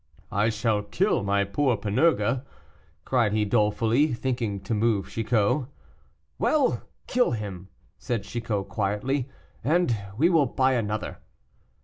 "I 0.31 0.49
shall 0.49 0.81
kill 0.81 1.21
my 1.21 1.43
poor 1.43 1.77
Panurge!" 1.77 2.41
cried 3.05 3.33
he 3.33 3.45
dolefully, 3.45 4.15
thinking 4.15 4.59
to 4.61 4.73
move 4.73 5.09
Chicot. 5.11 5.67
"Well, 6.39 6.81
kill 7.05 7.33
him," 7.33 7.67
said 7.99 8.23
Chicot 8.23 8.67
quietly, 8.67 9.29
"and 9.63 9.95
we 10.17 10.27
will 10.27 10.47
buy 10.47 10.73
another." 10.73 11.19